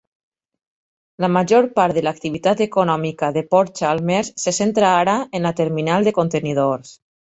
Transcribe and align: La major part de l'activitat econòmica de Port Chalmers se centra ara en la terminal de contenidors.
La 1.25 1.29
major 1.33 1.67
part 1.75 1.97
de 1.99 2.03
l'activitat 2.07 2.63
econòmica 2.67 3.29
de 3.35 3.43
Port 3.53 3.77
Chalmers 3.83 4.33
se 4.45 4.55
centra 4.61 4.95
ara 5.05 5.19
en 5.41 5.49
la 5.49 5.53
terminal 5.61 6.09
de 6.09 6.19
contenidors. 6.21 6.99